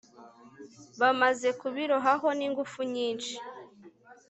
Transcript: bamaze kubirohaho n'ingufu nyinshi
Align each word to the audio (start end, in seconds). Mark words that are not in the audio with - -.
bamaze 0.99 1.49
kubirohaho 1.59 2.27
n'ingufu 2.37 2.79
nyinshi 2.93 3.35